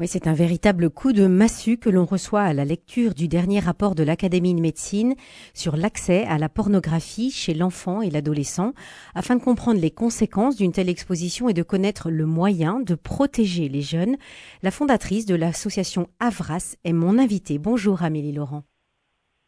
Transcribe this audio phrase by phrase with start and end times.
[0.00, 3.60] Oui, c'est un véritable coup de massue que l'on reçoit à la lecture du dernier
[3.60, 5.14] rapport de l'Académie de médecine
[5.54, 8.72] sur l'accès à la pornographie chez l'enfant et l'adolescent,
[9.14, 13.68] afin de comprendre les conséquences d'une telle exposition et de connaître le moyen de protéger
[13.68, 14.16] les jeunes.
[14.64, 17.58] La fondatrice de l'association Avras est mon invitée.
[17.58, 18.64] Bonjour Amélie Laurent.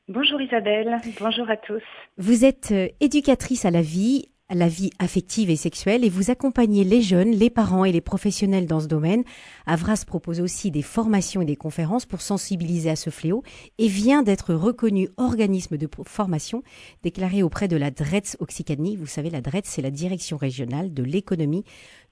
[0.06, 1.82] Bonjour Isabelle, bonjour à tous.
[2.18, 6.84] Vous êtes euh, éducatrice à la vie, la vie affective et sexuelle et vous accompagnez
[6.84, 9.24] les jeunes, les parents et les professionnels dans ce domaine.
[9.66, 13.42] Avras propose aussi des formations et des conférences pour sensibiliser à ce fléau
[13.78, 16.62] et vient d'être reconnu organisme de formation
[17.02, 18.96] déclaré auprès de la DRETS Occitanie.
[18.96, 21.64] Vous savez, la DRETS, c'est la direction régionale de l'économie,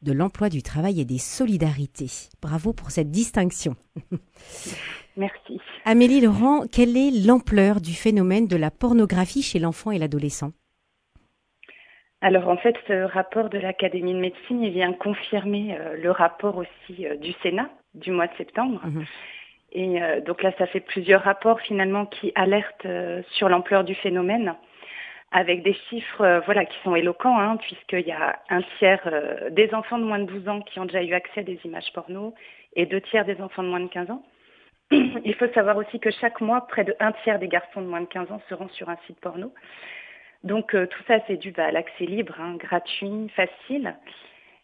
[0.02, 2.10] de l'emploi, du travail et des solidarités.
[2.42, 3.76] Bravo pour cette distinction.
[5.16, 5.60] Merci.
[5.84, 10.50] Amélie Laurent, quelle est l'ampleur du phénomène de la pornographie chez l'enfant et l'adolescent?
[12.24, 16.56] Alors en fait, ce rapport de l'Académie de médecine, il vient confirmer euh, le rapport
[16.56, 18.80] aussi euh, du Sénat du mois de septembre.
[18.82, 19.04] Mhm.
[19.72, 22.86] Et euh, donc là, ça fait plusieurs rapports finalement qui alertent
[23.32, 24.54] sur l'ampleur du phénomène,
[25.32, 29.06] avec des chiffres voilà qui sont éloquents, hein, puisqu'il y a un tiers
[29.50, 31.92] des enfants de moins de 12 ans qui ont déjà eu accès à des images
[31.92, 32.34] porno
[32.74, 34.22] et deux tiers des enfants de moins de 15 ans.
[34.90, 38.00] Il faut savoir aussi que chaque mois, près de un tiers des garçons de moins
[38.00, 39.52] de 15 ans seront sur un site porno.
[40.44, 43.96] Donc euh, tout ça, c'est dû bah, à l'accès libre, hein, gratuit, facile.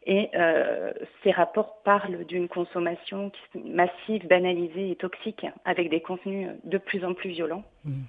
[0.07, 0.93] Et euh,
[1.23, 7.15] ces rapports parlent d'une consommation massive, banalisée et toxique, avec des contenus de plus en
[7.15, 7.65] plus violents.
[7.85, 8.03] Mmh.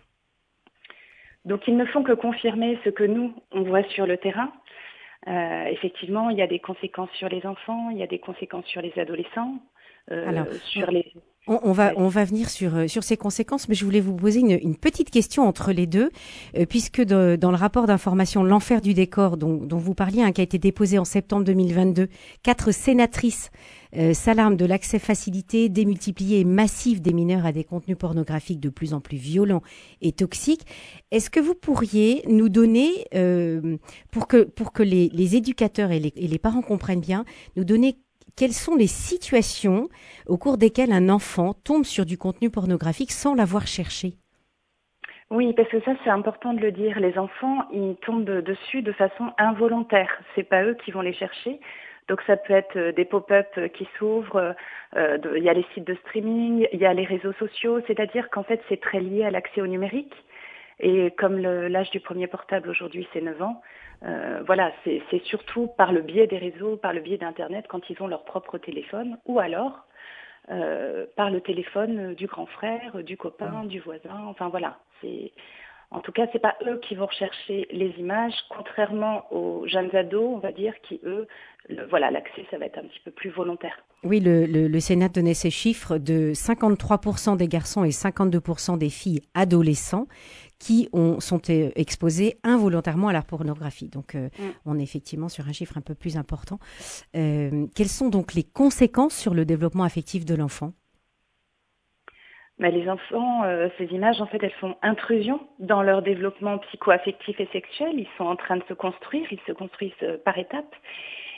[1.45, 4.51] Donc ils ne font que confirmer ce que nous, on voit sur le terrain.
[5.27, 8.65] Euh, effectivement, il y a des conséquences sur les enfants, il y a des conséquences
[8.65, 9.59] sur les adolescents,
[10.65, 11.13] sur les...
[11.47, 14.41] On, va, on va venir sur, euh, sur ces conséquences, mais je voulais vous poser
[14.41, 16.11] une, une petite question entre les deux,
[16.55, 20.41] euh, puisque dans le rapport d'information L'enfer du décor dont, dont vous parliez, hein, qui
[20.41, 22.09] a été déposé en septembre 2022,
[22.43, 23.49] quatre sénatrices
[23.97, 28.69] euh, s'alarment de l'accès facilité, démultiplié et massif des mineurs à des contenus pornographiques de
[28.69, 29.61] plus en plus violents
[30.01, 30.65] et toxiques.
[31.11, 33.77] Est-ce que vous pourriez nous donner, euh,
[34.11, 37.97] pour que, les, les éducateurs et les, et les parents comprennent bien, nous donner
[38.35, 39.89] quelles sont les situations
[40.25, 44.13] au cours desquelles un enfant tombe sur du contenu pornographique sans l'avoir cherché?
[45.29, 46.99] Oui, parce que ça c'est important de le dire.
[46.99, 50.09] Les enfants, ils tombent dessus de façon involontaire.
[50.35, 51.59] C'est pas eux qui vont les chercher.
[52.11, 54.53] Donc ça peut être euh, des pop-up qui s'ouvrent.
[54.97, 57.79] Euh, il y a les sites de streaming, il y a les réseaux sociaux.
[57.87, 60.13] C'est-à-dire qu'en fait c'est très lié à l'accès au numérique.
[60.81, 63.61] Et comme l'âge du premier portable aujourd'hui c'est 9 ans,
[64.03, 68.01] euh, voilà, c'est surtout par le biais des réseaux, par le biais d'Internet quand ils
[68.01, 69.85] ont leur propre téléphone, ou alors
[70.49, 74.25] euh, par le téléphone du grand frère, du copain, du voisin.
[74.25, 75.31] Enfin voilà, c'est
[75.91, 80.35] en tout cas, c'est pas eux qui vont rechercher les images, contrairement aux jeunes ados,
[80.35, 81.27] on va dire, qui eux,
[81.89, 83.77] voilà, l'accès, ça va être un petit peu plus volontaire.
[84.03, 89.21] Oui, le, le Sénat donnait ces chiffres de 53% des garçons et 52% des filles
[89.35, 90.07] adolescents
[90.61, 93.89] qui ont, sont euh, exposés involontairement à la pornographie.
[93.89, 94.43] Donc, euh, mm.
[94.65, 96.59] on est effectivement sur un chiffre un peu plus important.
[97.15, 100.73] Euh, quelles sont donc les conséquences sur le développement affectif de l'enfant?
[102.61, 103.43] Bah, les enfants,
[103.77, 107.91] ces images, en fait, elles font intrusion dans leur développement psycho-affectif et sexuel.
[107.95, 109.91] Ils sont en train de se construire, ils se construisent
[110.23, 110.75] par étapes.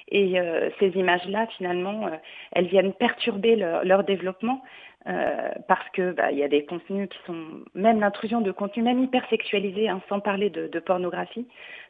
[0.09, 0.35] Et
[0.79, 2.09] ces images-là, finalement,
[2.51, 4.61] elles viennent perturber leur développement
[5.05, 7.35] euh, parce que bah, il y a des contenus qui sont
[7.75, 11.45] même l'intrusion de contenus même hyper sexualisés, hein, sans parler de, de, pornographie,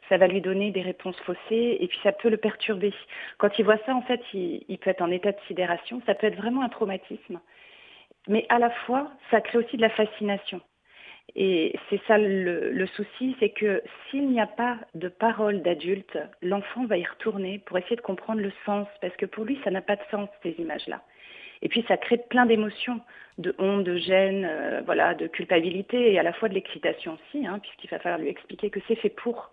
[0.08, 2.92] ça va lui donner des réponses faussées et puis ça peut le perturber.
[3.38, 6.14] Quand il voit ça, en fait, il, il peut être en état de sidération, ça
[6.14, 7.38] peut être vraiment un traumatisme.
[8.28, 10.60] Mais à la fois, ça crée aussi de la fascination.
[11.36, 16.18] Et c'est ça le, le souci, c'est que s'il n'y a pas de parole d'adulte,
[16.42, 19.70] l'enfant va y retourner pour essayer de comprendre le sens, parce que pour lui, ça
[19.70, 21.02] n'a pas de sens, ces images-là.
[21.62, 23.00] Et puis ça crée plein d'émotions,
[23.38, 27.46] de honte, de gêne, euh, voilà, de culpabilité et à la fois de l'excitation aussi,
[27.46, 29.50] hein, puisqu'il va falloir lui expliquer que c'est fait pour.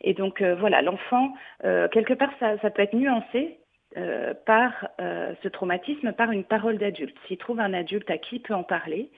[0.00, 1.34] Et donc euh, voilà, l'enfant,
[1.64, 3.58] euh, quelque part, ça, ça, peut être nuancé
[3.94, 7.16] par ce traumatisme, par une parole d'adulte.
[7.26, 9.10] S'il trouve un adulte à qui il peut en parler,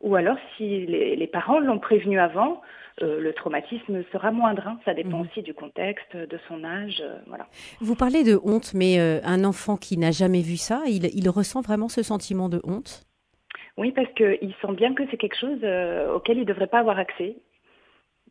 [0.00, 2.60] ou alors si les, les parents l'ont prévenu avant,
[3.00, 4.66] euh, le traumatisme sera moindre.
[4.66, 4.78] Hein.
[4.84, 5.26] Ça dépend mhm.
[5.26, 7.02] aussi du contexte, de son âge.
[7.02, 7.46] Euh, voilà.
[7.80, 11.28] Vous parlez de honte, mais euh, un enfant qui n'a jamais vu ça, il, il,
[11.30, 13.04] ressent vraiment ce sentiment de honte?
[13.78, 15.64] Oui, parce qu'il sent bien que c'est quelque chose
[16.14, 17.36] auquel il ne devrait pas avoir accès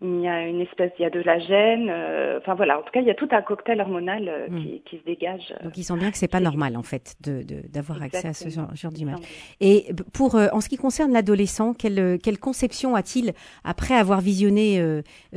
[0.01, 2.81] il y a une espèce, il y a de la gêne, euh, enfin voilà, en
[2.81, 4.63] tout cas, il y a tout un cocktail hormonal euh, hmm.
[4.63, 5.53] qui, qui, se dégage.
[5.63, 8.50] Donc ils sentent bien que c'est pas normal en fait de d'avoir accès à ce
[8.50, 9.19] genre, genre d'image.
[9.59, 13.33] Et pour euh, en ce qui concerne l'adolescent, quelle quelle conception a-t-il
[13.63, 14.81] après avoir visionné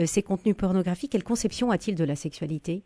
[0.05, 2.85] ces contenus pornographiques Quelle conception a-t-il de la sexualité?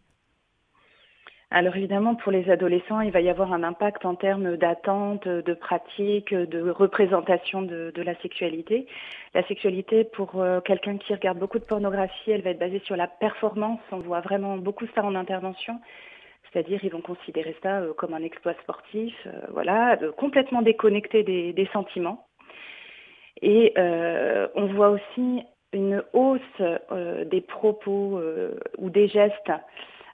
[1.51, 5.55] Alors évidemment, pour les adolescents, il va y avoir un impact en termes d'attente, de
[5.55, 8.87] pratique, de représentation de, la sexualité.
[9.35, 12.97] La sexualité, pour euh, quelqu'un qui regarde beaucoup de pornographie, elle va être basée sur
[12.97, 13.81] la performance.
[13.93, 15.81] On voit vraiment beaucoup ça en intervention.
[16.53, 21.69] C'est-à-dire, ils vont considérer ça euh, comme un exploit sportif, euh, voilà, complètement déconnecté des,
[21.73, 22.27] sentiments.
[23.41, 23.73] Et
[24.55, 25.43] on voit aussi
[25.73, 26.41] une hausse
[27.27, 28.21] des propos
[28.79, 29.53] ou des gestes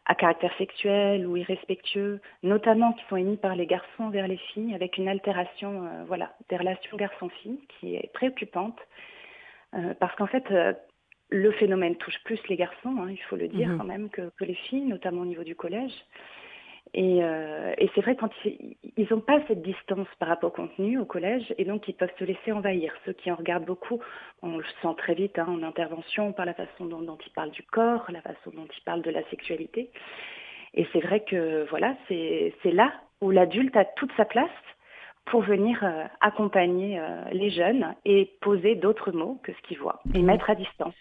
[0.06, 4.74] à caractère sexuel ou irrespectueux, notamment qui sont émis par les garçons vers les filles,
[4.74, 8.78] avec une altération euh, voilà, des relations garçon-fille qui est préoccupante,
[9.74, 10.74] euh, parce qu'en fait, euh,
[11.30, 13.78] le phénomène touche plus les garçons, hein, il faut le dire mhm.
[13.78, 15.94] quand même, que, que, les filles, notamment au niveau du collège.
[16.96, 21.04] Euh, et, c'est vrai quand ils n'ont pas cette distance par rapport au contenu au
[21.04, 22.92] collège, et donc ils peuvent se laisser envahir.
[23.04, 24.00] Ceux qui en regardent beaucoup,
[24.42, 27.50] on le sent très vite hein, en intervention par la façon dont, dont, ils parlent
[27.50, 29.90] du corps, la façon dont ils parlent de la sexualité.
[30.74, 34.50] Et c'est vrai que voilà, c'est là où l'adulte a toute sa place
[35.26, 40.00] pour venir euh, accompagner euh, les jeunes et poser d'autres mots que ce qu'ils voient
[40.14, 40.94] et mettre à distance.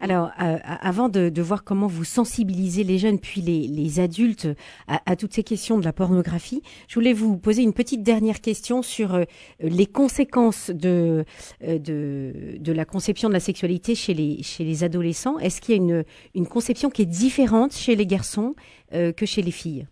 [0.00, 4.46] Alors, euh, avant de, de, voir comment vous sensibilisez les jeunes puis les, les adultes
[4.86, 8.40] à, à, toutes ces questions de la pornographie, je voulais vous poser une petite dernière
[8.40, 9.18] question sur
[9.60, 11.24] les conséquences de,
[11.60, 15.38] de, de, la conception de la sexualité chez les, chez les adolescents.
[15.38, 16.04] Est-ce qu'il y a une,
[16.34, 18.54] une conception qui est différente chez les garçons
[18.92, 19.86] que chez les filles?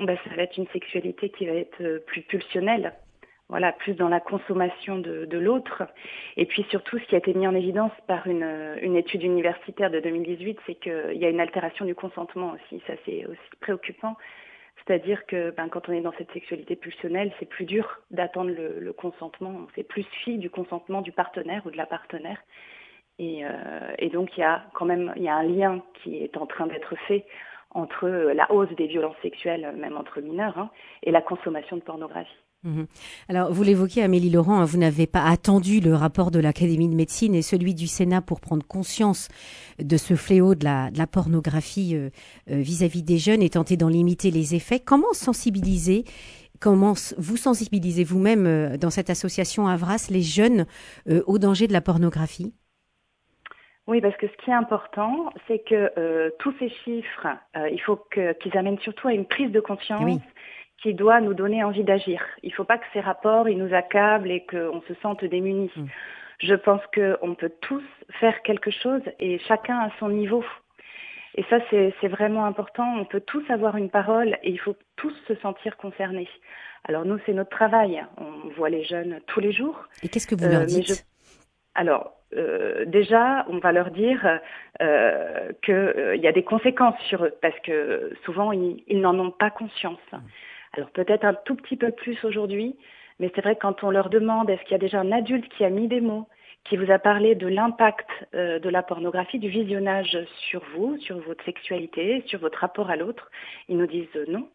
[0.00, 2.94] Bah, ça va être une sexualité qui va être euh, plus pulsionnelle,
[3.48, 5.82] voilà, plus dans la consommation de, l'autre.
[6.36, 9.90] Et puis surtout, ce qui a été mis en évidence par une, euh, étude universitaire
[9.90, 12.82] de 2018, c'est qu'il y a une altération du consentement aussi.
[12.86, 14.16] Ça, c'est aussi préoccupant.
[14.78, 18.92] C'est-à-dire que ben, quand on est dans cette sexualité pulsionnelle, c'est plus dur d'attendre le,
[18.92, 19.66] consentement.
[19.74, 22.38] C'est plus fille du consentement du partenaire ou de la partenaire.
[23.18, 26.96] Et, euh, donc, il y a quand même un lien qui est en train d'être
[27.06, 27.26] fait
[27.72, 30.70] entre euh, la hausse des violences sexuelles, euh, même entre mineurs, hein,
[31.02, 32.30] et la consommation de pornographie.
[32.62, 32.86] Mhm.
[33.28, 36.94] Alors, vous l'évoquez, Amélie Laurent, hein, vous n'avez pas attendu le rapport de l'Académie de
[36.94, 39.28] médecine et celui du Sénat pour prendre conscience
[39.78, 42.10] de ce fléau de la, de la pornographie euh,
[42.46, 44.80] vis-à-vis des jeunes et tenter d'en limiter les effets.
[44.80, 46.04] Comment sensibiliser
[46.60, 50.66] Comment vous sensibilisez vous-même dans cette association Avras les jeunes
[51.08, 52.52] au danger de la pornographie?
[53.90, 57.26] Oui, parce que ce qui est important, c'est que euh, tous ces chiffres,
[57.56, 60.20] euh, il faut qu'ils amènent surtout à une prise de conscience
[60.80, 62.22] qui doit nous donner envie d'agir.
[62.44, 65.72] Il ne faut pas que ces rapports, ils nous accablent et qu'on se sente démunis.
[65.74, 65.86] Mm.
[66.38, 67.82] Je pense qu'on peut tous
[68.20, 70.44] faire quelque chose et chacun à son niveau.
[71.34, 72.94] Et ça, c'est vraiment important.
[72.96, 76.28] On peut tous avoir une parole et il faut tous se sentir concernés.
[76.84, 78.04] Alors nous, c'est notre travail.
[78.18, 79.84] On voit les jeunes tous les jours.
[80.04, 81.04] Et qu'est-ce que vous leur euh, dites?
[81.74, 84.40] Alors, euh, déjà, on va leur dire
[84.80, 89.30] euh, qu'il euh, y a des conséquences sur eux, parce que souvent, ils, n'en ont
[89.30, 89.98] pas conscience.
[90.72, 92.76] Alors peut-être un tout petit peu plus aujourd'hui,
[93.18, 95.48] mais c'est vrai que quand on leur demande est-ce qu'il y a déjà un adulte
[95.48, 96.28] qui a mis des mots,
[96.62, 100.16] qui vous a parlé de l'impact de la pornographie, du visionnage
[100.48, 103.30] sur vous, sur votre sexualité, sur votre rapport à l'autre,
[103.68, 104.48] ils nous disent non.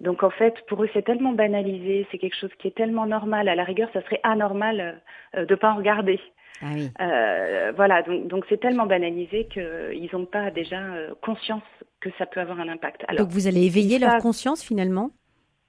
[0.00, 3.48] Donc en fait, pour eux, c'est tellement banalisé, c'est quelque chose qui est tellement normal.
[3.48, 5.00] À la rigueur, ça serait anormal
[5.34, 6.20] de ne pas en regarder.
[6.62, 6.90] Ah oui.
[7.00, 11.62] euh, voilà, donc donc c'est tellement banalisé qu'ils n'ont pas déjà euh, conscience
[12.00, 13.04] que ça peut avoir un impact.
[13.08, 15.10] Alors, donc vous allez éveiller leur conscience finalement?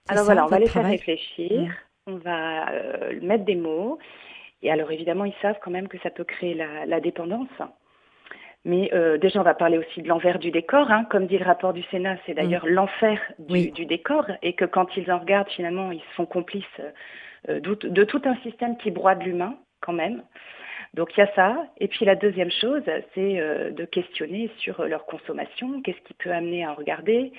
[0.07, 1.69] Alors voilà, on va les faire réfléchir,
[2.07, 2.11] mmh.
[2.11, 3.99] on va euh, mettre des mots,
[4.63, 7.49] et alors évidemment ils savent quand même que ça peut créer la, la dépendance.
[8.65, 10.91] Mais euh, déjà, on va parler aussi de l'envers du décor.
[10.91, 11.05] Hein.
[11.09, 12.69] Comme dit le rapport du Sénat, c'est d'ailleurs mmh.
[12.69, 14.25] l'enfer du, du, décor.
[14.41, 16.65] Et que quand ils en regardent, finalement, ils sont complices
[17.47, 20.23] euh, de, de, tout un système qui broie de l'humain, quand même.
[20.93, 21.67] Donc il y a ça.
[21.79, 26.31] Et puis la deuxième chose, c'est euh, de questionner sur leur consommation, qu'est-ce qui peut
[26.31, 27.31] amener à en regarder,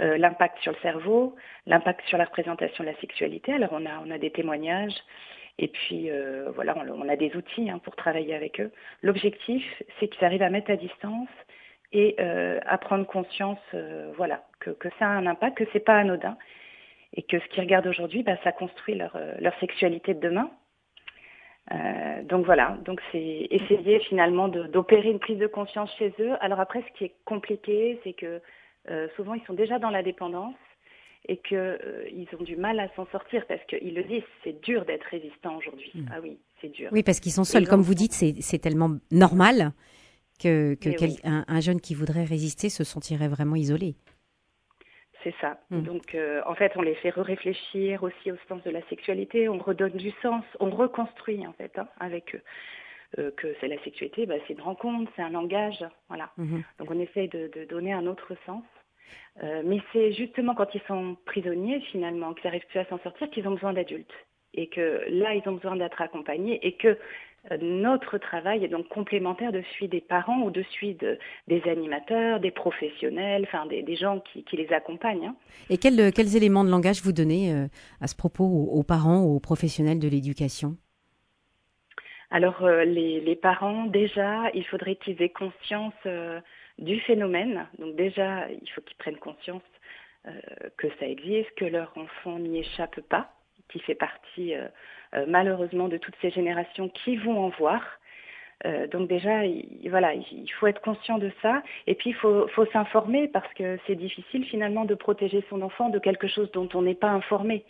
[0.00, 1.36] euh, l'impact sur le cerveau,
[1.66, 3.52] l'impact sur la représentation de la sexualité?
[3.52, 4.96] Alors on a, on a des témoignages.
[5.58, 8.70] Et puis euh, voilà, on, a des outils hein, pour travailler avec eux.
[9.02, 9.64] L'objectif,
[9.98, 11.30] c'est qu'ils arrivent à mettre à distance
[11.92, 13.60] et à prendre conscience,
[14.16, 16.36] voilà, que, ça a un impact, que c'est pas anodin,
[17.14, 20.50] et que ce qu'ils regardent aujourd'hui, bah, ça construit leur sexualité de demain.
[21.72, 26.32] Euh, donc voilà, donc c'est essayer finalement d'opérer une prise de conscience chez eux.
[26.40, 28.40] Alors après, ce qui est compliqué, c'est que
[28.88, 30.54] euh, souvent ils sont déjà dans la dépendance
[31.28, 34.60] et qu'ils euh, ils ont du mal à s'en sortir parce qu'ils le disent, c'est
[34.62, 35.90] dur d'être résistant aujourd'hui.
[35.94, 36.06] Hmm.
[36.12, 36.88] Ah oui, c'est dur.
[36.92, 39.72] Oui, parce qu'ils sont seuls, comme vous dites, c'est tellement normal
[40.40, 40.90] que, que
[41.24, 43.96] un, jeune qui voudrait résister se sentirait vraiment isolé
[45.26, 45.58] c'est ça.
[45.70, 45.82] Hmm.
[45.82, 49.58] Donc, euh, en fait, on les fait réfléchir aussi au sens de la sexualité, on
[49.58, 52.42] redonne du sens, on reconstruit, en fait, hein, avec eux.
[53.18, 56.30] Euh, que c'est la sexualité, bah, c'est une rencontre, c'est un langage, voilà.
[56.36, 56.60] Hmm.
[56.78, 58.64] Donc on essaye de, donner un autre sens.
[59.42, 63.46] mais c'est justement quand ils sont prisonniers, finalement, qu'ils n'arrivent plus à s'en sortir, qu'ils
[63.48, 64.14] ont besoin d'adultes.
[64.54, 66.98] Et que là, ils ont besoin d'être accompagnés et que
[67.60, 70.96] notre travail est donc complémentaire de celui des parents ou de celui
[71.46, 75.26] des animateurs, des professionnels, enfin des, gens qui, les accompagnent.
[75.26, 75.36] Hein.
[75.70, 77.66] Et quels, quels, éléments de langage vous donnez euh,
[78.00, 80.76] à ce propos aux, parents ou aux professionnels de l'éducation?
[82.30, 86.40] Alors euh, les, parents, déjà, il faudrait qu'ils aient conscience euh,
[86.78, 87.66] du phénomène.
[87.78, 89.62] Donc déjà, il faut qu'ils prennent conscience
[90.76, 93.30] que ça existe, que leur enfant n'y échappe pas
[93.68, 94.66] qui fait partie euh,
[95.14, 97.82] euh, malheureusement de toutes ces générations qui vont en voir.
[98.64, 101.62] Euh, donc déjà, il, voilà, il faut être conscient de ça.
[101.86, 105.90] Et puis, il faut, faut s'informer parce que c'est difficile finalement de protéger son enfant
[105.90, 107.64] de quelque chose dont on n'est pas informé.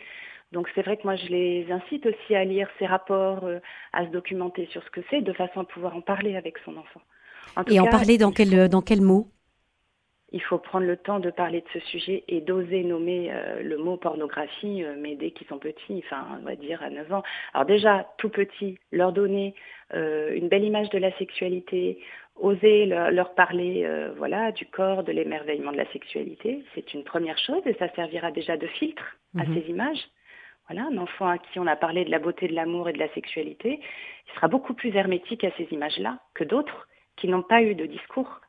[0.53, 3.49] Donc c'est vrai que moi, je les incite aussi à lire ces rapports,
[3.93, 6.76] à se documenter sur ce que c'est, de façon à pouvoir en parler avec son
[6.76, 7.00] enfant.
[7.69, 9.26] Et en parler dans quel, dans quel mot?
[10.33, 13.78] Il faut prendre le temps de parler de ce sujet et d'oser nommer euh, le
[13.78, 17.23] mot pornographie, euh, mais dès qu'ils sont petits, enfin, on va dire à 9 ans.
[17.54, 19.54] Alors déjà, tout petit, leur donner
[19.95, 22.00] euh, une belle image de la sexualité,
[22.35, 27.62] oser leur, parler voilà, du corps, de l'émerveillement de la sexualité, c'est une première chose
[27.64, 29.54] et ça servira déjà de filtre à mhm.
[29.54, 30.09] ces images.
[30.68, 32.99] Voilà, un enfant à qui on a parlé de la beauté de l'amour et de
[32.99, 37.62] la sexualité, il sera beaucoup plus hermétique à ces images-là que d'autres qui n'ont pas
[37.62, 38.40] eu de discours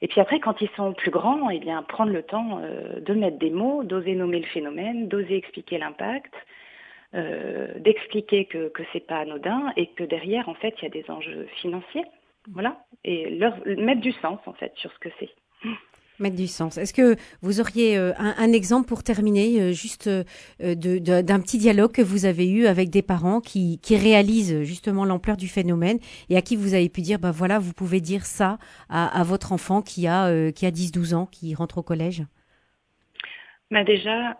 [0.00, 3.14] et puis après, quand ils sont plus grands, eh bien, prendre le temps euh, de
[3.14, 6.32] mettre des mots, d'oser nommer le phénomène, d'oser expliquer l'impact,
[7.14, 10.90] euh, d'expliquer que que c'est pas anodin et que derrière, en fait, il y a
[10.90, 12.04] des enjeux financiers,
[12.52, 15.30] voilà, et leur mettre du sens en fait sur ce que c'est.
[16.20, 16.78] Mettre du sens.
[16.78, 20.24] Est-ce que vous auriez euh, un, exemple pour terminer, euh, juste euh,
[20.58, 25.36] d'un petit dialogue que vous avez eu avec des parents qui, qui réalisent justement l'ampleur
[25.36, 28.58] du phénomène et à qui vous avez pu dire, bah voilà, vous pouvez dire ça
[28.88, 32.24] à, votre enfant qui a, qui a 10-12 ans, qui rentre au collège?
[33.70, 34.36] Bah déjà,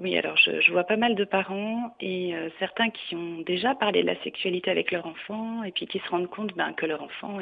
[0.00, 4.06] oui, alors je, vois pas mal de parents et certains qui ont déjà parlé de
[4.06, 7.40] la sexualité avec leur enfant et puis qui se rendent compte ben, que leur enfant,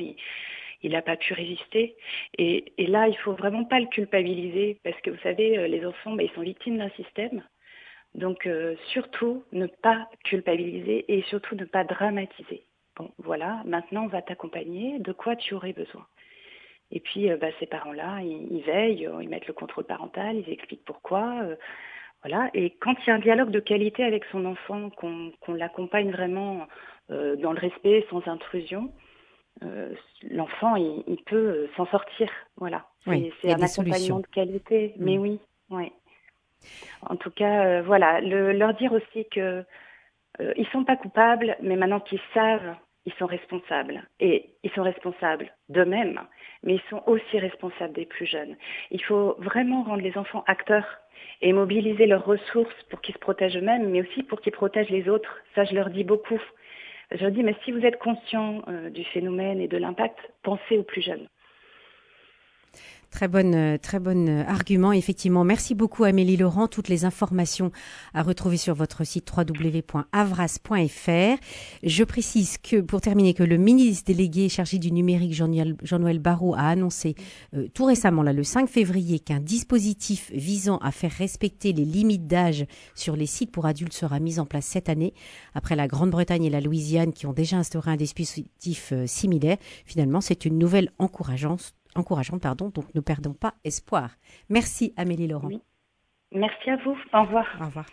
[0.82, 1.96] il n'a pas pu résister.
[2.36, 6.12] Et, là, il faut vraiment pas le culpabiliser parce que vous savez, euh, les enfants,
[6.12, 7.42] bah, ils sont victimes d'un système.
[8.14, 12.64] Donc euh, surtout ne pas culpabiliser et surtout ne pas dramatiser.
[12.96, 14.98] Bon, voilà, maintenant on va t'accompagner.
[14.98, 16.06] De quoi tu aurais besoin?
[16.90, 20.84] Et puis euh, bah, ces parents-là, ils, veillent, ils mettent le contrôle parental, ils expliquent
[20.86, 21.44] pourquoi.
[22.22, 22.50] voilà.
[22.54, 26.66] Et quand il y a un dialogue de qualité avec son enfant, qu'on l'accompagne vraiment
[27.10, 28.90] dans le respect, sans intrusion,
[29.64, 29.94] euh,
[30.30, 32.30] l'enfant, il, peut euh, s'en sortir.
[32.56, 32.86] Voilà.
[33.04, 34.94] c'est un accompagnement de qualité.
[34.96, 35.04] Mm.
[35.04, 35.92] Mais oui, oui.
[37.02, 39.64] En tout cas, euh, voilà, leur dire aussi que
[40.56, 44.06] ils sont pas coupables, mais maintenant qu'ils savent, ils sont responsables.
[44.20, 46.20] Et ils sont responsables d'eux-mêmes,
[46.62, 48.56] mais ils sont aussi responsables des plus jeunes.
[48.92, 50.86] Il faut vraiment rendre les enfants acteurs
[51.40, 55.08] et mobiliser leurs ressources pour qu'ils se protègent eux-mêmes, mais aussi pour qu'ils protègent les
[55.08, 55.38] autres.
[55.54, 56.40] Ça, je leur dis beaucoup.
[57.10, 60.82] Je dis, mais si vous êtes conscient euh, du phénomène et de l'impact, pensez aux
[60.82, 61.26] plus jeunes.
[63.10, 65.42] Très bonne, euh, très bonne euh, argument, effectivement.
[65.42, 66.68] Merci beaucoup, Amélie Laurent.
[66.68, 67.72] Toutes les informations
[68.12, 70.12] à retrouver sur votre site www.avras.fr.
[71.82, 76.68] Je précise que, pour terminer, que le ministre délégué chargé du numérique, Jean-Noël Barrot, a
[76.68, 77.14] annoncé
[77.54, 82.26] euh, tout récemment, là, le 5 février, qu'un dispositif visant à faire respecter les limites
[82.26, 85.14] d'âge sur les sites pour adultes sera mis en place cette année.
[85.54, 90.44] Après la Grande-Bretagne et la Louisiane qui ont déjà instauré un dispositif similaire, finalement, c'est
[90.44, 94.10] une nouvelle encourageante encourageante, pardon, donc ne perdons pas espoir.
[94.48, 95.50] Merci Amélie Laurent.
[96.32, 96.96] Merci à vous.
[97.12, 97.46] Au revoir.
[97.60, 97.86] Au revoir.